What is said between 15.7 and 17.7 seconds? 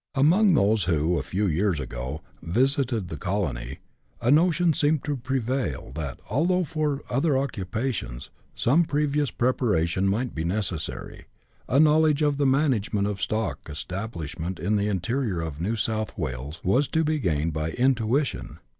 South Wales was to be gained by